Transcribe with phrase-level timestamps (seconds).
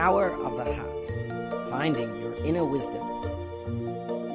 [0.00, 1.06] power of the heart,
[1.70, 3.02] finding your inner wisdom.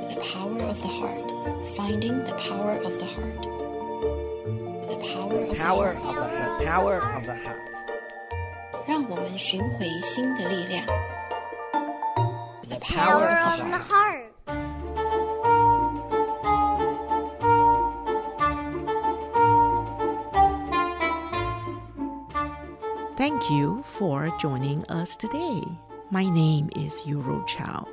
[0.09, 1.31] The power of the heart,
[1.75, 3.41] finding the power of the heart.
[4.89, 6.31] The power of Power the of heart.
[6.59, 7.57] the, the power of the heart.
[8.87, 10.85] 让我们寻回心的力量。
[12.67, 13.91] The power power of of the the heart.
[13.91, 14.24] heart.
[23.86, 25.62] For joining us today.
[26.10, 27.86] My name is Yuru Chow.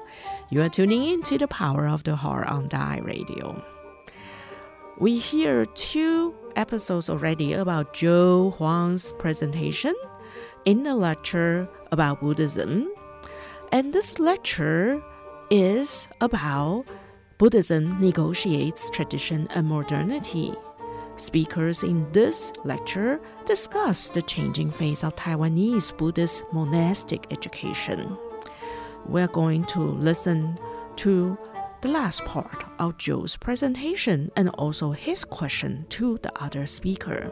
[0.49, 3.63] You are tuning in to the Power of the Heart on Da Ai Radio.
[4.99, 9.93] We hear two episodes already about Joe Huang's presentation
[10.65, 12.91] in a lecture about Buddhism.
[13.71, 15.01] And this lecture
[15.51, 16.85] is about
[17.37, 20.53] Buddhism negotiates tradition and modernity.
[21.17, 28.17] Speakers in this lecture discuss the changing face of Taiwanese Buddhist monastic education.
[29.05, 30.57] We're going to listen
[30.97, 31.37] to
[31.81, 37.29] the last part of Joe's presentation and also his question to the other speaker.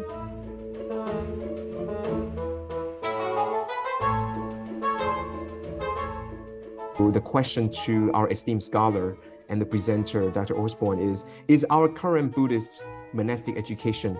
[7.00, 9.18] The question to our esteemed scholar
[9.50, 10.56] and the presenter, Dr.
[10.58, 12.84] Osborne, is Is our current Buddhist
[13.14, 14.18] monastic education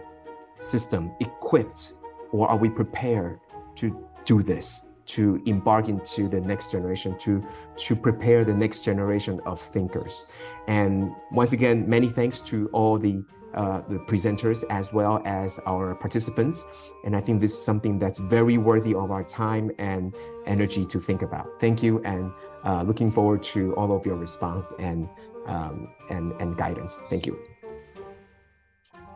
[0.60, 1.96] system equipped
[2.32, 3.40] or are we prepared
[3.76, 4.88] to do this?
[5.08, 10.28] To embark into the next generation, to, to prepare the next generation of thinkers.
[10.68, 13.22] And once again, many thanks to all the
[13.54, 16.66] uh, the presenters as well as our participants.
[17.04, 21.00] And I think this is something that's very worthy of our time and energy to
[21.00, 21.60] think about.
[21.60, 22.32] Thank you, and
[22.64, 25.10] uh, looking forward to all of your response and
[25.48, 27.00] um, and and guidance.
[27.10, 27.51] Thank you.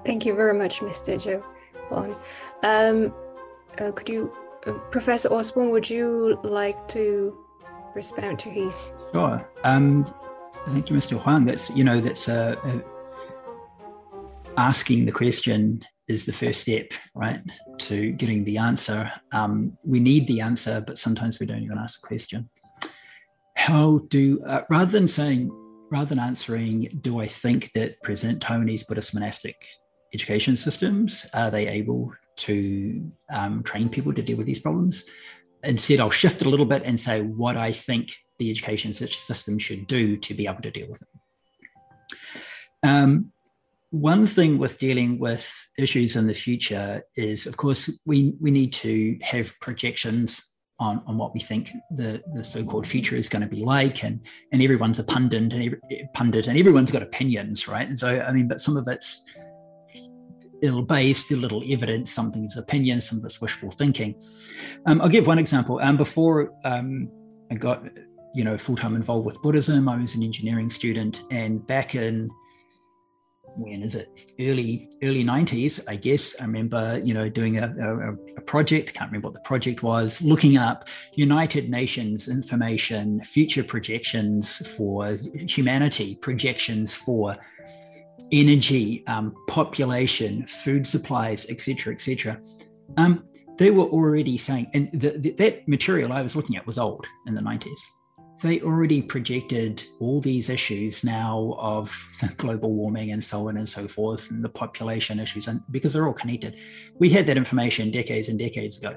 [0.06, 1.22] Thank you very much, Mr.
[1.22, 1.44] Joe.
[2.64, 3.14] Um,
[3.80, 4.32] uh, could you,
[4.66, 7.38] uh, Professor Osborne, would you like to
[7.96, 8.92] respond to his?
[9.14, 9.50] Sure.
[9.64, 10.06] Um,
[10.68, 11.20] thank you, Mr.
[11.20, 11.46] Huang.
[11.46, 12.84] That's you know that's a, a
[14.58, 17.42] asking the question is the first step, right,
[17.80, 19.12] to getting the answer.
[19.32, 22.50] Um, we need the answer, but sometimes we don't even ask the question.
[23.56, 25.52] How do uh, rather than saying
[25.92, 29.56] rather than answering, do I think that present Taiwanese Buddhist monastic
[30.16, 35.04] education systems are they able to um, train people to deal with these problems?
[35.64, 38.06] Instead, I'll shift it a little bit and say what I think
[38.40, 41.08] the education system should do to be able to deal with it.
[42.84, 43.32] Um,
[43.92, 48.74] one thing with dealing with issues in the future is, of course, we, we need
[48.74, 53.48] to have projections on, on what we think the, the so-called future is going to
[53.48, 54.20] be like, and
[54.52, 55.80] and everyone's a pundit and every,
[56.14, 57.88] pundit and everyone's got opinions, right?
[57.88, 59.24] And so, I mean, but some of it's
[60.62, 64.16] ill based, little evidence, something is opinion, some of it's wishful thinking.
[64.86, 65.80] Um, I'll give one example.
[65.82, 67.10] Um, before um,
[67.52, 67.84] I got,
[68.34, 72.30] you know, full time involved with Buddhism, I was an engineering student, and back in
[73.58, 78.14] when is it early early 90s i guess i remember you know doing a, a,
[78.38, 84.58] a, project can't remember what the project was looking up united nations information future projections
[84.76, 85.18] for
[85.48, 87.38] humanity projections for
[88.32, 92.40] energy um, population food supplies etc etc
[92.98, 93.24] um,
[93.58, 97.06] they were already saying and the, the, that material i was looking at was old
[97.28, 97.80] in the 90s
[98.42, 101.98] they already projected all these issues now of
[102.38, 106.08] global warming and so on and so forth, and the population issues, and because they're
[106.08, 106.56] all connected.
[107.00, 108.96] We had that information decades and decades ago.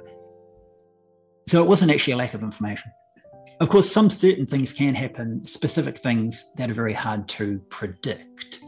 [1.46, 2.92] So it wasn't actually a lack of information.
[3.60, 8.60] Of course, some certain things can happen, specific things that are very hard to predict.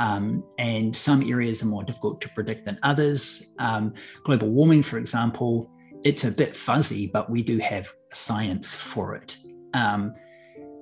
[0.00, 3.52] Um, and some areas are more difficult to predict than others.
[3.60, 3.94] Um,
[4.24, 5.70] global warming, for example,
[6.02, 9.36] it's a bit fuzzy, but we do have science for it
[9.74, 10.14] um,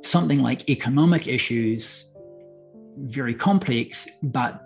[0.03, 2.11] something like economic issues,
[2.97, 4.63] very complex, but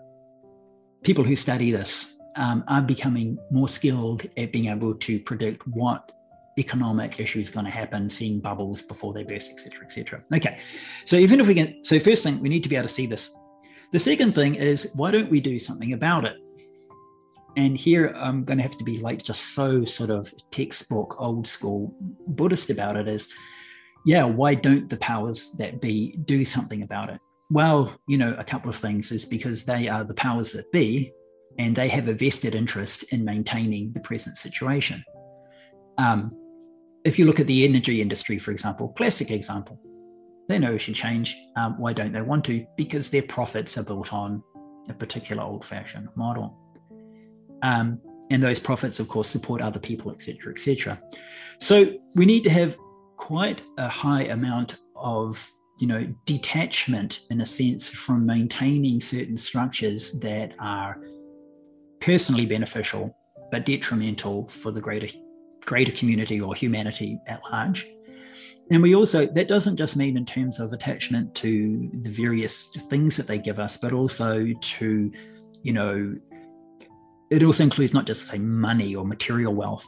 [1.03, 6.13] people who study this um, are becoming more skilled at being able to predict what
[6.59, 10.23] economic issue is going to happen, seeing bubbles before they burst, etc., etc.
[10.35, 10.59] Okay,
[11.07, 13.07] so even if we can, so first thing we need to be able to see
[13.07, 13.35] this.
[13.93, 16.37] The second thing is why don't we do something about it?
[17.57, 21.47] And here I'm going to have to be like just so sort of textbook, old
[21.47, 21.95] school
[22.27, 23.29] Buddhist about it is
[24.07, 27.21] yeah, why don't the powers that be do something about it?
[27.51, 31.13] Well, you know, a couple of things is because they are the powers that be
[31.59, 35.05] and they have a vested interest in maintaining the present situation.
[35.99, 36.35] Um,
[37.05, 39.79] if you look at the energy industry, for example, classic example,
[40.49, 41.37] they know should change.
[41.57, 42.67] Um, why don't they want to?
[42.77, 44.43] Because their profits are built on
[44.89, 46.59] a particular old fashioned model.
[47.63, 48.01] Um,
[48.31, 51.01] and those profits, of course, support other people, etc., etc.
[51.61, 52.77] So we need to have
[53.17, 55.49] quite a high amount of
[55.79, 60.99] you know detachment in a sense from maintaining certain structures that are
[62.01, 63.15] personally beneficial
[63.51, 65.09] but detrimental for the greater
[65.65, 67.89] greater community or humanity at large
[68.73, 73.17] and we also that doesn't just mean in terms of attachment to the various things
[73.17, 75.13] that they give us but also to
[75.63, 76.17] you know
[77.31, 79.87] it also includes not just say money or material wealth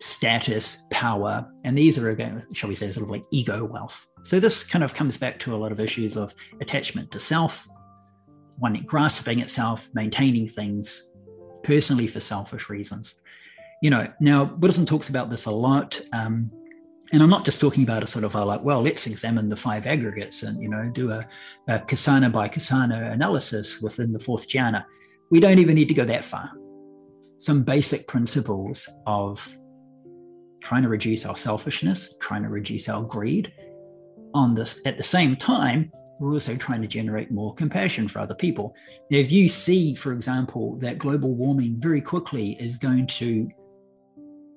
[0.00, 4.06] status power and these are again shall we say sort of like ego wealth.
[4.24, 7.68] So this kind of comes back to a lot of issues of attachment to self
[8.58, 11.12] one grasping itself maintaining things
[11.62, 13.14] personally for selfish reasons.
[13.80, 16.50] You know now buddhism talks about this a lot um,
[17.14, 19.56] and I'm not just talking about a sort of a like, well, let's examine the
[19.56, 21.24] five aggregates and you know do a,
[21.68, 24.84] a kasana by kasana analysis within the fourth jhana.
[25.30, 26.50] We don't even need to go that far.
[27.38, 29.56] Some basic principles of
[30.60, 33.52] trying to reduce our selfishness, trying to reduce our greed.
[34.34, 38.34] On this, at the same time, we're also trying to generate more compassion for other
[38.34, 38.74] people.
[39.08, 43.48] If you see, for example, that global warming very quickly is going to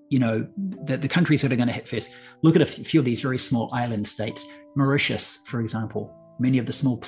[0.09, 0.47] you know,
[0.85, 2.09] the, the countries that are going to hit first.
[2.41, 4.45] Look at a few of these very small island states.
[4.75, 7.03] Mauritius, for example, many of the small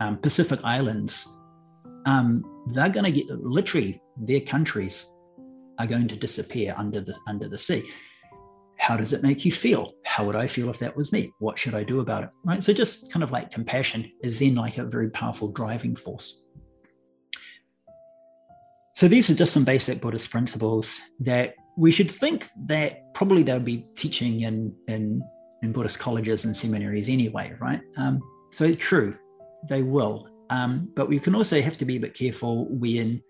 [0.00, 1.26] um, Pacific islands,
[2.06, 5.06] um, they're going to get literally their countries
[5.78, 7.82] are going to disappear under the under the sea.
[8.78, 9.92] How does it make you feel?
[10.04, 11.32] How would I feel if that was me?
[11.38, 12.30] What should I do about it?
[12.44, 12.62] Right.
[12.62, 16.40] So just kind of like compassion is then like a very powerful driving force.
[18.94, 23.60] So these are just some basic Buddhist principles that we should think that probably they'll
[23.60, 25.22] be teaching in in,
[25.62, 27.80] in Buddhist colleges and seminaries anyway, right?
[27.96, 28.20] Um,
[28.50, 29.16] so true,
[29.68, 30.28] they will.
[30.50, 33.22] Um, but we can also have to be a bit careful when,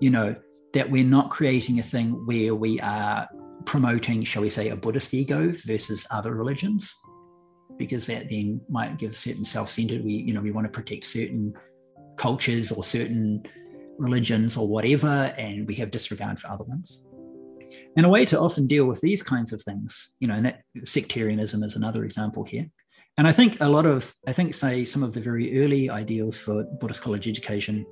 [0.00, 0.34] you know,
[0.72, 3.28] that we're not creating a thing where we are
[3.66, 6.94] promoting, shall we say, a Buddhist ego versus other religions,
[7.76, 10.04] because that then might give certain self-centered.
[10.04, 11.54] We, you know, we want to protect certain
[12.16, 13.44] cultures or certain
[13.98, 17.02] religions or whatever, and we have disregard for other ones.
[17.96, 20.62] And a way to often deal with these kinds of things, you know, and that
[20.84, 22.66] sectarianism is another example here.
[23.18, 26.36] And I think a lot of, I think, say, some of the very early ideals
[26.36, 27.84] for Buddhist college education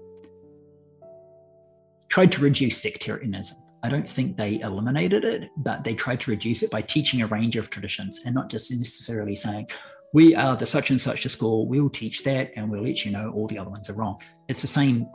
[2.09, 3.59] tried to reduce sectarianism.
[3.83, 7.27] I don't think they eliminated it, but they tried to reduce it by teaching a
[7.27, 9.69] range of traditions and not just necessarily saying,
[10.15, 13.11] we are the such and such a school, we'll teach that and we'll let you
[13.11, 14.19] know all the other ones are wrong.
[14.49, 15.07] It's the same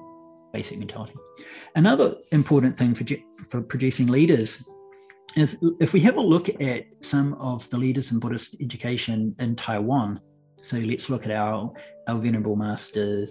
[0.54, 1.16] basic mentality.
[1.76, 3.04] Another important thing for,
[3.50, 4.64] for producing leaders
[5.36, 9.56] is if we have a look at some of the leaders in Buddhist education in
[9.56, 10.22] Taiwan,
[10.62, 11.74] so let's look at our,
[12.08, 13.28] our Venerable Master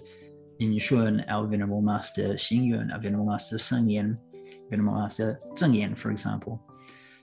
[0.59, 4.17] Yin Shun, our Venerable Master Xing Yun, our Venerable Master Sheng Yen,
[4.69, 6.61] Venerable Master Zheng Yan, for example.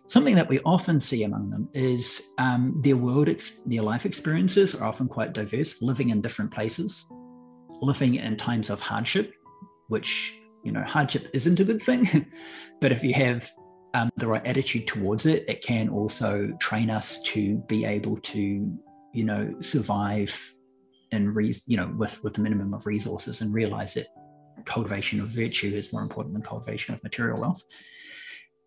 [0.06, 4.75] Something that we often see among them is um, their world, ex- their life experiences
[4.75, 7.06] are often quite diverse, living in different places,
[7.81, 9.32] living in times of hardship,
[9.90, 10.34] which
[10.64, 12.26] you know hardship isn't a good thing
[12.81, 13.50] but if you have
[13.94, 18.40] um, the right attitude towards it it can also train us to be able to
[19.12, 20.54] you know survive
[21.12, 24.06] and re- you know with with the minimum of resources and realize that
[24.64, 27.62] cultivation of virtue is more important than cultivation of material wealth.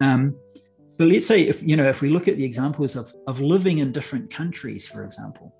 [0.01, 0.35] Um,
[0.97, 3.79] but let's say if you know if we look at the examples of of living
[3.79, 5.53] in different countries for example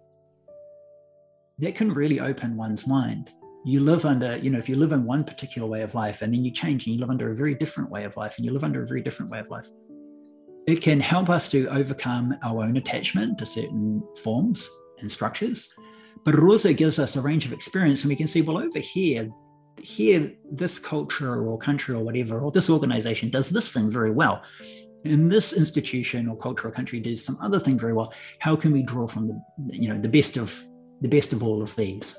[1.59, 3.31] that can really open one's mind
[3.65, 6.33] you live under, you know, if you live in one particular way of life and
[6.33, 8.51] then you change and you live under a very different way of life and you
[8.51, 9.67] live under a very different way of life,
[10.67, 15.69] it can help us to overcome our own attachment to certain forms and structures.
[16.25, 18.79] But it also gives us a range of experience and we can see, well, over
[18.79, 19.29] here,
[19.81, 24.43] here, this culture or country or whatever, or this organization does this thing very well.
[25.05, 28.13] And this institution or culture or country does some other thing very well.
[28.39, 29.41] How can we draw from the,
[29.77, 30.63] you know, the best of
[31.01, 32.15] the best of all of these?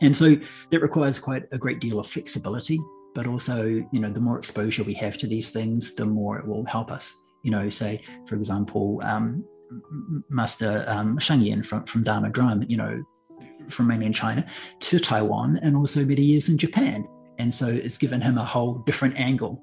[0.00, 0.36] And so
[0.70, 2.78] that requires quite a great deal of flexibility,
[3.14, 6.46] but also, you know, the more exposure we have to these things, the more it
[6.46, 7.12] will help us.
[7.42, 9.44] You know, say, for example, um,
[10.28, 13.02] Master um, Sheng Yen from, from Dharma Drum, you know,
[13.68, 14.44] from mainland China
[14.80, 17.06] to Taiwan and also many years in Japan.
[17.38, 19.62] And so it's given him a whole different angle.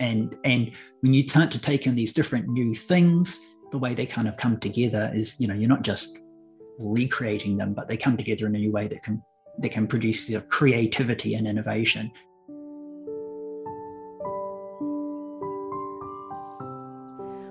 [0.00, 3.38] And and when you start to take in these different new things,
[3.70, 6.18] the way they kind of come together is, you know, you're not just
[6.78, 9.22] recreating them, but they come together in a new way that can
[9.58, 12.10] they can produce you know, creativity and innovation.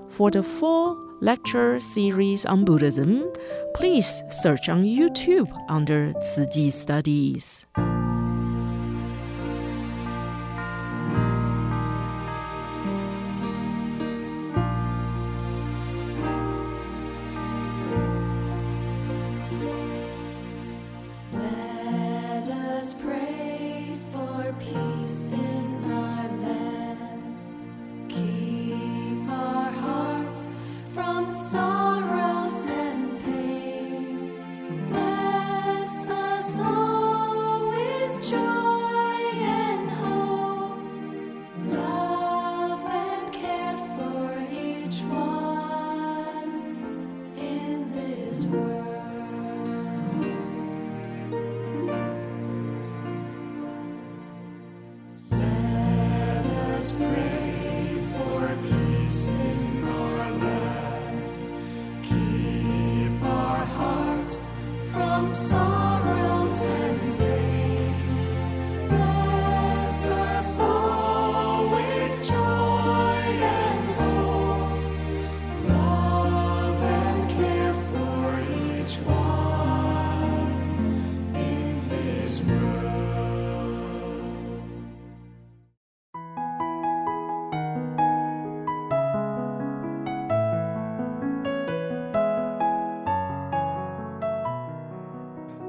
[0.10, 3.32] For the full lecture series on Buddhism,
[3.74, 7.66] please search on YouTube under Tzu Studies.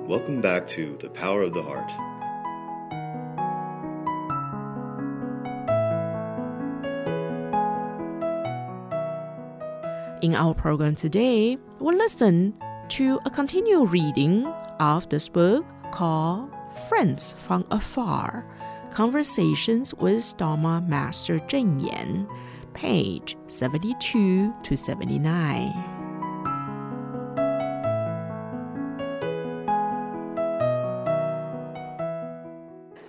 [0.07, 1.91] Welcome back to The Power of the Heart.
[10.23, 12.55] In our program today, we'll listen
[12.89, 14.47] to a continued reading
[14.81, 18.45] of this book called Friends from Afar
[18.91, 22.27] Conversations with Dharma Master Cheng Yen,
[22.75, 25.73] page 72 to 79.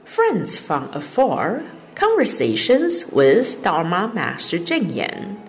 [0.05, 1.63] Friends from Afar
[1.95, 5.41] Conversations with Dharma Master Cheng Yen,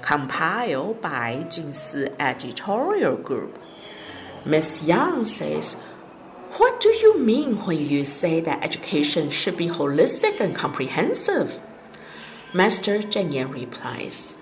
[0.00, 3.58] compiled by Jingsi Editorial Group.
[4.44, 5.76] Miss Yang says,
[6.56, 11.58] What do you mean when you say that education should be holistic and comprehensive?
[12.52, 14.36] Master Cheng Yen replies,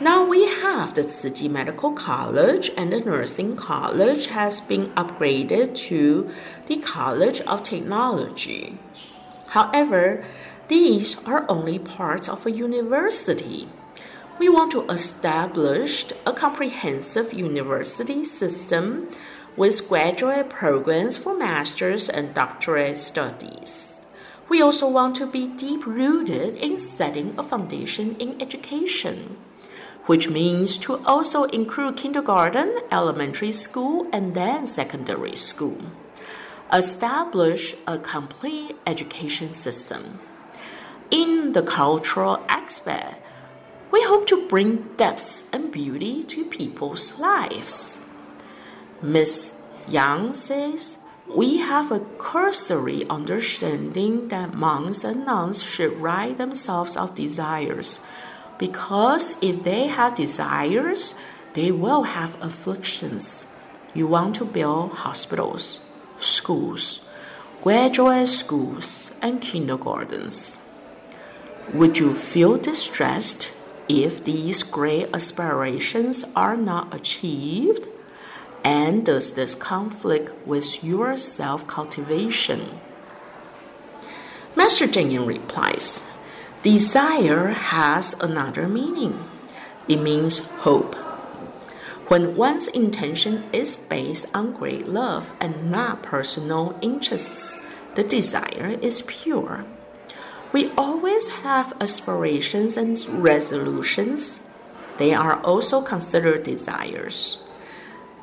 [0.00, 6.30] now we have the Chi Medical College and the Nursing College has been upgraded to
[6.66, 8.78] the College of Technology.
[9.48, 10.24] However,
[10.68, 13.68] these are only parts of a university.
[14.38, 19.08] We want to establish a comprehensive university system
[19.56, 24.04] with graduate programs for master's and doctorate studies.
[24.48, 29.36] We also want to be deep rooted in setting a foundation in education
[30.06, 35.78] which means to also include kindergarten, elementary school, and then secondary school.
[36.72, 40.20] Establish a complete education system.
[41.10, 43.20] In the cultural aspect,
[43.90, 47.98] we hope to bring depth and beauty to people's lives.
[49.02, 49.52] Miss
[49.88, 50.98] Yang says,
[51.34, 58.00] we have a cursory understanding that monks and nuns should rid themselves of desires
[58.58, 61.14] because if they have desires,
[61.54, 63.46] they will have afflictions.
[63.94, 65.80] You want to build hospitals,
[66.18, 67.00] schools,
[67.62, 70.58] graduate schools, and kindergartens.
[71.74, 73.52] Would you feel distressed
[73.88, 77.88] if these great aspirations are not achieved?
[78.66, 82.80] And does this conflict with your self cultivation?
[84.56, 86.02] Master Cheng Yen replies
[86.64, 89.22] Desire has another meaning.
[89.86, 90.96] It means hope.
[92.08, 97.56] When one's intention is based on great love and not personal interests,
[97.94, 99.64] the desire is pure.
[100.52, 104.40] We always have aspirations and resolutions.
[104.98, 107.38] They are also considered desires.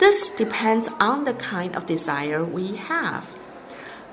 [0.03, 3.23] This depends on the kind of desire we have.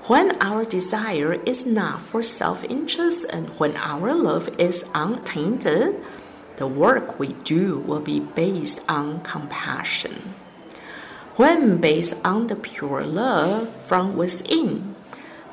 [0.06, 6.00] When our desire is not for self interest and when our love is untainted,
[6.58, 10.34] the work we do will be based on compassion.
[11.34, 14.94] When based on the pure love from within,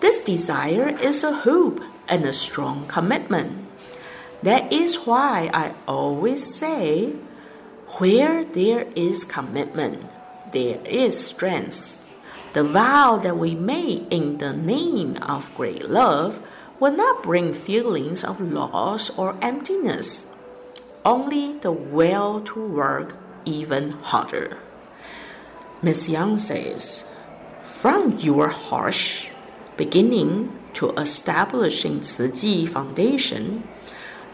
[0.01, 3.65] this desire is a hope and a strong commitment.
[4.43, 7.15] That is why I always say,
[7.97, 10.05] where there is commitment,
[10.51, 12.07] there is strength.
[12.53, 16.39] The vow that we make in the name of great love
[16.79, 20.25] will not bring feelings of loss or emptiness,
[21.03, 24.57] only the will to work even harder.
[25.81, 27.03] Miss Yang says,
[27.65, 29.27] from your harsh
[29.77, 33.67] beginning to establishing Chi Foundation,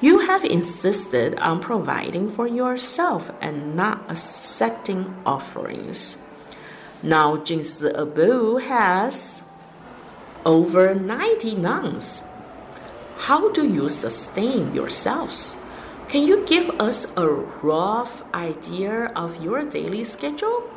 [0.04, 6.18] you have insisted on providing for yourself and not accepting offerings.
[7.02, 9.44] Now Jingsi Abode has
[10.46, 12.22] over 90 nuns.
[13.16, 15.56] how do you sustain yourselves?
[16.10, 17.30] Can you give us a
[17.64, 20.68] rough idea of your daily schedule?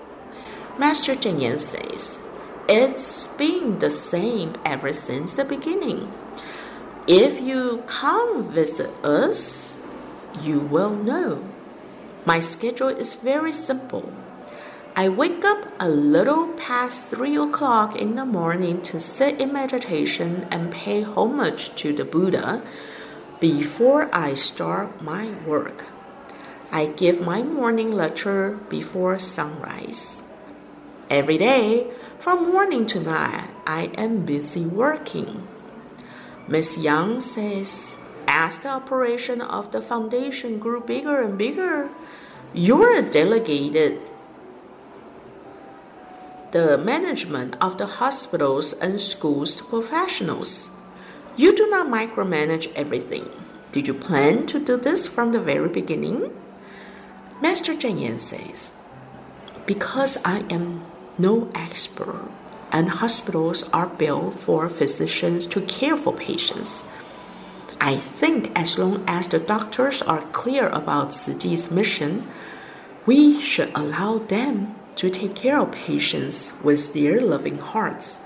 [0.78, 2.20] Master Cheng Yen says,
[2.68, 6.12] It's been the same ever since the beginning.
[7.08, 9.76] If you come visit us,
[10.42, 11.44] you will know.
[12.24, 14.12] My schedule is very simple.
[14.96, 20.48] I wake up a little past three o'clock in the morning to sit in meditation
[20.50, 22.62] and pay homage to the Buddha
[23.38, 25.86] before I start my work.
[26.72, 30.24] I give my morning lecture before sunrise.
[31.08, 31.86] Every day,
[32.18, 35.46] from morning to night, I am busy working.
[36.48, 37.96] Miss Yang says,
[38.28, 41.88] as the operation of the foundation grew bigger and bigger,
[42.54, 44.00] you're delegated
[46.52, 50.70] the management of the hospitals and schools professionals.
[51.36, 53.28] You do not micromanage everything.
[53.72, 56.32] Did you plan to do this from the very beginning?
[57.42, 58.72] Master Cheng Yen says,
[59.66, 60.86] Because I am
[61.18, 62.30] no expert,
[62.72, 66.84] and hospitals are built for physicians to care for patients.
[67.80, 72.26] I think as long as the doctors are clear about Tzu mission,
[73.04, 78.18] we should allow them to take care of patients with their loving hearts.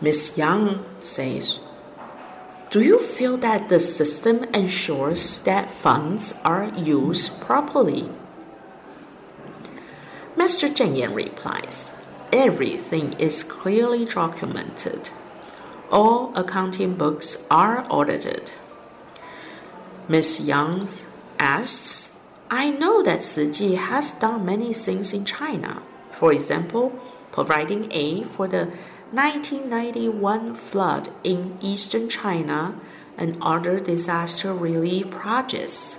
[0.00, 1.60] Miss Yang says,
[2.70, 8.10] Do you feel that the system ensures that funds are used properly?
[10.36, 11.92] Master Cheng Yen replies,
[12.32, 15.10] Everything is clearly documented.
[15.90, 18.52] All accounting books are audited.
[20.08, 20.88] Miss Yang
[21.38, 22.16] asks,
[22.50, 23.20] I know that
[23.56, 25.82] Chi has done many things in China.
[26.12, 26.98] For example,
[27.32, 28.72] providing aid for the
[29.12, 32.80] 1991 flood in eastern China
[33.18, 35.98] and other disaster relief projects.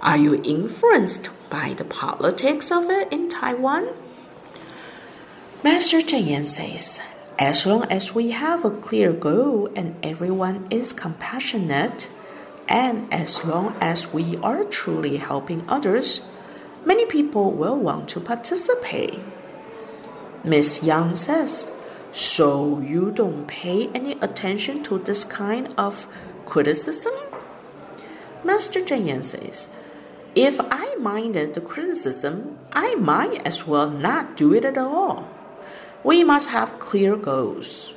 [0.00, 3.88] Are you influenced by the politics of it in Taiwan?
[5.64, 7.00] Master Cheng Yen says,
[7.38, 12.08] as long as we have a clear goal and everyone is compassionate,
[12.66, 16.22] and as long as we are truly helping others,
[16.84, 19.20] many people will want to participate.
[20.42, 21.70] Miss Yang says,
[22.12, 26.08] So you don't pay any attention to this kind of
[26.44, 27.14] criticism?
[28.42, 29.68] Master Cheng Yen says,
[30.34, 35.28] If I minded the criticism, I might as well not do it at all.
[36.04, 37.94] We must have clear goals.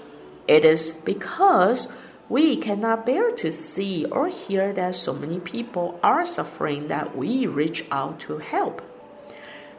[0.47, 1.87] It is because
[2.29, 7.47] we cannot bear to see or hear that so many people are suffering that we
[7.47, 8.81] reach out to help.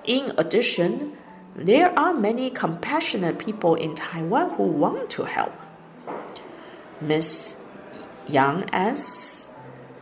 [0.04, 1.16] In addition,
[1.54, 5.54] there are many compassionate people in Taiwan who want to help.
[7.00, 7.56] Miss
[8.28, 9.46] Yang asks,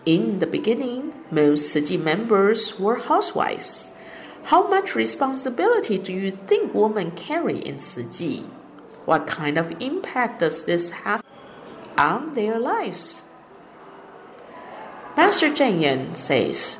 [0.04, 3.90] in the beginning, most Tzu Chi members were housewives.
[4.44, 8.44] How much responsibility do you think women carry in Chi?
[9.04, 11.22] What kind of impact does this have
[11.96, 13.22] on their lives.
[15.16, 16.78] Master Cheng Yen says,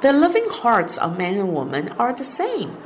[0.00, 2.76] The loving hearts of men and women are the same.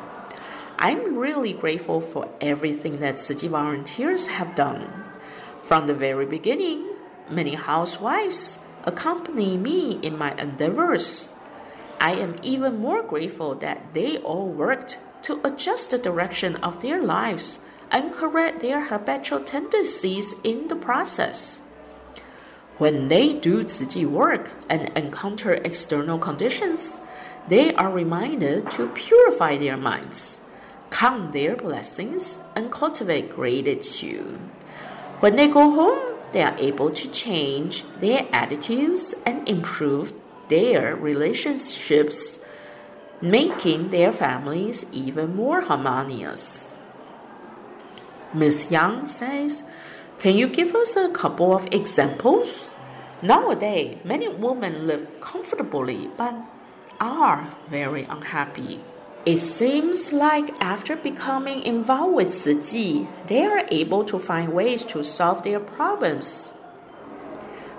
[0.79, 5.05] I'm really grateful for everything that Chi volunteers have done.
[5.65, 6.89] From the very beginning,
[7.29, 11.29] many housewives accompany me in my endeavors.
[12.01, 17.03] I am even more grateful that they all worked to adjust the direction of their
[17.03, 17.61] lives
[17.91, 21.61] and correct their habitual tendencies in the process.
[22.79, 27.01] When they do Chi work and encounter external conditions,
[27.49, 30.41] they are reminded to purify their minds,
[30.89, 34.39] count their blessings, and cultivate gratitude.
[35.21, 40.15] When they go home, they are able to change their attitudes and improve
[40.51, 42.39] their relationships,
[43.23, 46.71] making their families even more harmonious.
[48.35, 48.71] Ms.
[48.71, 49.63] Yang says,
[50.19, 52.69] Can you give us a couple of examples?
[53.23, 56.35] Nowadays, many women live comfortably but
[57.01, 58.81] are very unhappy.
[59.27, 65.05] It seems like after becoming involved with Tzu they are able to find ways to
[65.05, 66.53] solve their problems.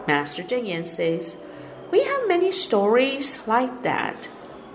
[0.07, 1.37] Master Cheng Yen says,
[1.91, 4.29] We have many stories like that.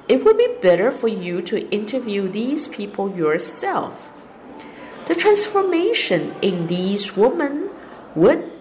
[0.07, 4.13] It would be better for you to interview these people yourself.
[5.07, 7.71] The transformation in these women
[8.15, 8.53] would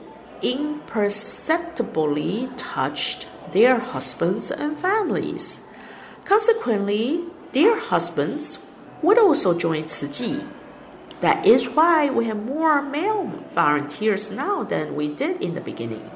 [0.41, 5.59] imperceptibly touch their husbands and families.
[6.23, 8.59] Consequently, their husbands
[9.01, 10.45] would also join Chi.
[11.21, 16.11] That is why we have more male volunteers now than we did in the beginning,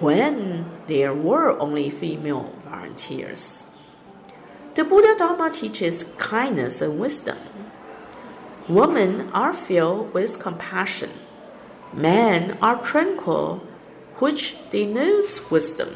[0.00, 3.66] when there were only female volunteers.
[4.74, 7.38] The Buddha Dharma teaches kindness and wisdom.
[8.68, 11.10] Women are filled with compassion.
[11.92, 13.62] Men are tranquil,
[14.16, 15.94] which denotes wisdom.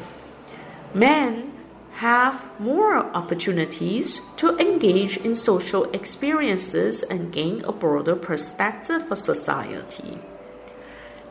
[0.93, 1.53] Men
[1.95, 10.17] have more opportunities to engage in social experiences and gain a broader perspective for society.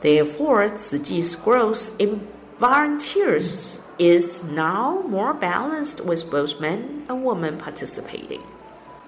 [0.02, 8.42] Therefore, Chi's growth in volunteers is now more balanced with both men and women participating.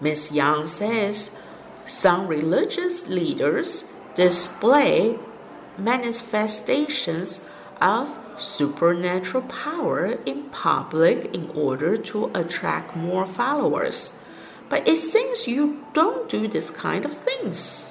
[0.00, 0.32] Ms.
[0.32, 1.30] Yang says
[1.86, 3.84] some religious leaders
[4.14, 5.18] display
[5.76, 7.40] manifestations
[7.80, 14.12] of supernatural power in public in order to attract more followers.
[14.68, 17.84] But it seems you don't do this kind of things.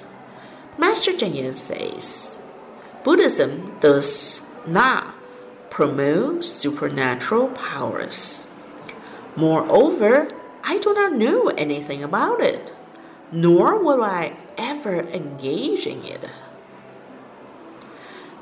[0.78, 2.40] Master Cheng Yen says
[3.04, 5.14] Buddhism does not
[5.70, 8.40] promote supernatural powers.
[9.36, 10.28] Moreover,
[10.62, 12.72] I do not know anything about it,
[13.32, 16.28] nor will I ever engage in it.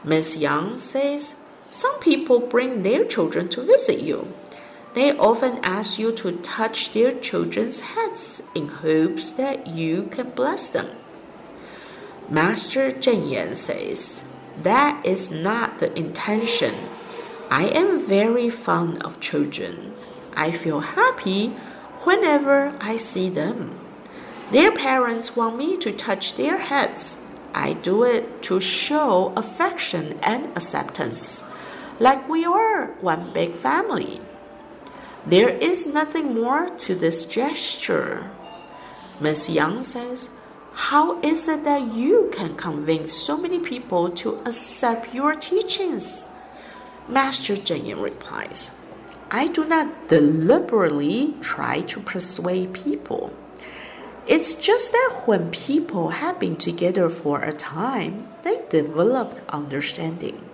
[0.02, 1.34] Miss Yang says
[1.70, 4.32] some people bring their children to visit you.
[4.94, 10.68] They often ask you to touch their children's heads in hopes that you can bless
[10.68, 10.88] them.
[12.28, 14.22] Master Cheng Yen says,
[14.62, 16.74] That is not the intention.
[17.50, 19.94] I am very fond of children.
[20.36, 21.48] I feel happy
[22.04, 23.80] whenever I see them.
[24.52, 27.16] Their parents want me to touch their heads.
[27.54, 31.42] I do it to show affection and acceptance
[31.98, 34.20] like we are one big family.
[35.26, 38.30] There is nothing more to this gesture.
[39.20, 40.28] Miss Yang says,
[40.72, 46.27] How is it that you can convince so many people to accept your teachings?
[47.08, 48.70] Master Cheng replies,
[49.30, 53.32] I do not deliberately try to persuade people.
[54.26, 60.44] It's just that when people have been together for a time, they developed understanding.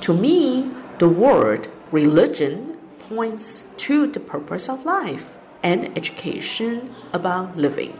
[0.00, 7.96] To me, the word religion points to the purpose of life and education about living.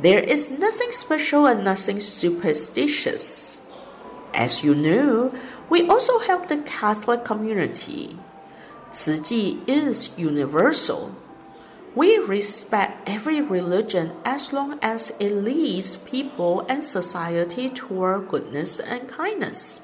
[0.00, 3.53] There is nothing special and nothing superstitious.
[4.34, 5.32] As you know,
[5.70, 8.18] we also help the Catholic community.
[8.92, 11.14] Tzu is universal.
[11.94, 19.08] We respect every religion as long as it leads people and society toward goodness and
[19.08, 19.82] kindness.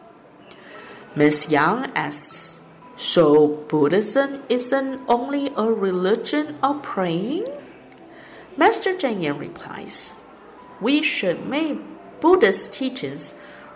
[1.14, 1.48] Ms.
[1.48, 2.60] Yang asks,
[2.96, 7.46] So Buddhism isn't only a religion of praying?
[8.56, 10.12] Master Cheng Yen replies,
[10.80, 11.78] We should make
[12.20, 13.34] Buddhist teachings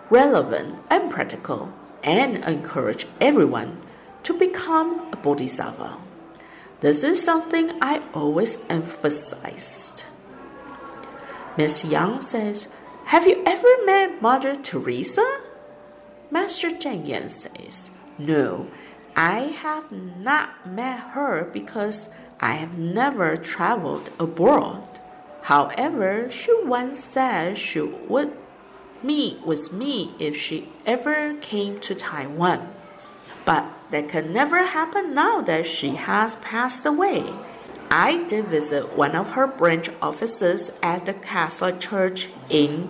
[0.09, 3.81] relevant and practical and encourage everyone
[4.23, 5.97] to become a bodhisattva.
[6.81, 10.03] This is something I always emphasized.
[11.57, 12.67] Miss Yang says,
[13.05, 15.41] Have you ever met Mother Teresa?
[16.29, 18.67] Master Cheng Yen says, No,
[19.15, 24.83] I have not met her because I have never traveled abroad.
[25.43, 28.35] However, she once said she would
[29.05, 32.73] meet with me if she ever came to Taiwan.
[33.45, 37.31] But that can never happen now that she has passed away.
[37.91, 42.89] I did visit one of her branch offices at the Catholic Church in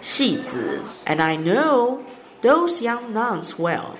[0.00, 2.04] Xizi, and I know
[2.42, 3.98] those young nuns well.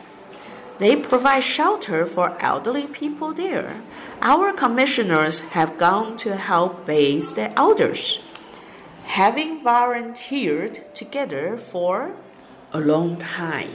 [0.78, 3.82] They provide shelter for elderly people there.
[4.22, 8.20] Our commissioners have gone to help bathe the elders,
[9.18, 12.14] having volunteered together for
[12.72, 13.74] a long time.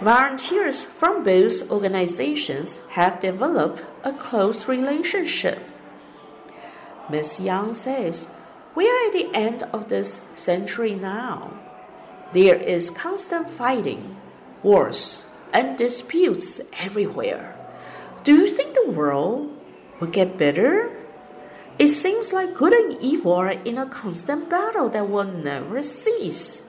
[0.00, 5.58] Volunteers from both organizations have developed a close relationship.
[7.10, 7.40] Ms.
[7.40, 8.28] Yang says,
[8.76, 11.50] We are at the end of this century now.
[12.32, 14.16] There is constant fighting,
[14.62, 17.58] wars, and disputes everywhere.
[18.22, 19.50] Do you think the world
[19.98, 20.99] will get better?
[21.80, 26.60] It seems like good and evil are in a constant battle that will never cease.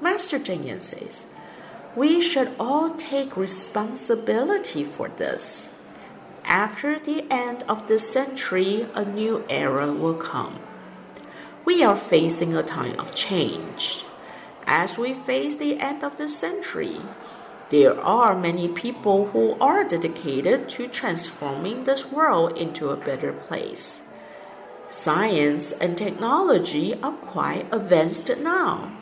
[0.00, 1.26] Master Cheng says,
[1.94, 5.68] we should all take responsibility for this.
[6.42, 10.58] After the end of the century, a new era will come.
[11.66, 14.06] We are facing a time of change.
[14.66, 16.96] As we face the end of the century,
[17.68, 24.00] there are many people who are dedicated to transforming this world into a better place.
[24.94, 28.96] Science and technology are quite advanced now.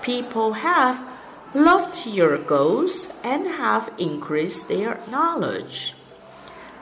[0.00, 1.06] People have
[1.54, 5.94] loftier goals and have increased their knowledge.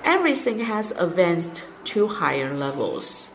[0.04, 3.30] Everything has advanced to higher levels.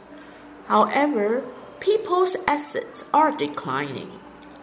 [0.67, 1.43] However,
[1.82, 4.10] people's assets are declining.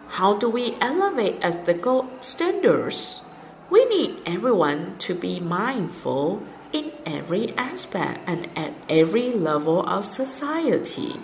[0.07, 3.21] How do we elevate ethical standards?
[3.69, 6.41] We need everyone to be mindful
[6.75, 11.15] in every aspect and at every level of society.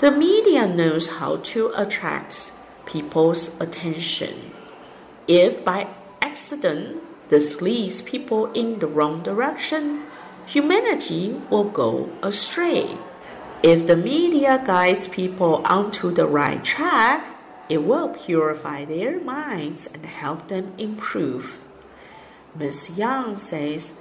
[0.00, 2.52] The media knows how to attract
[2.86, 4.52] people's attention.
[5.28, 5.88] If by
[6.22, 10.04] accident this leads people in the wrong direction,
[10.46, 12.96] humanity will go astray.
[13.62, 17.36] If the media guides people onto the right track,
[17.68, 21.58] it will purify their minds and help them improve.
[22.54, 23.92] Miss Young says,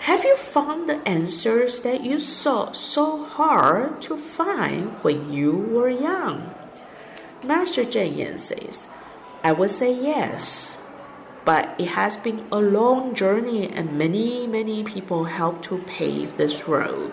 [0.00, 5.88] Have you found the answers that you sought so hard to find when you were
[5.88, 6.54] young?
[7.42, 8.86] Master Cheng Yen says,
[9.42, 10.78] I would say yes,
[11.44, 16.68] but it has been a long journey and many, many people helped to pave this
[16.68, 17.12] road.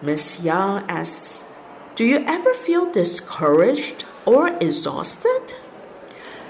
[0.00, 1.44] Miss Young asks,
[1.94, 5.54] Do you ever feel discouraged or exhausted?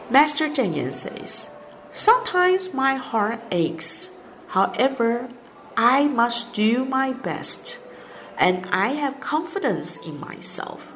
[0.09, 1.51] Master Cheng Yen says,
[1.93, 4.09] Sometimes my heart aches.
[4.53, 5.31] However,
[5.79, 7.79] I must do my best,
[8.37, 10.93] and I have confidence in myself.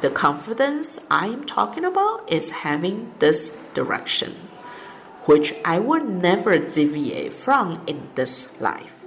[0.00, 4.34] The confidence I am talking about is having this direction,
[5.26, 8.97] which I will never deviate from in this life.